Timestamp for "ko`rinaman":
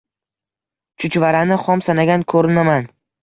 2.35-2.89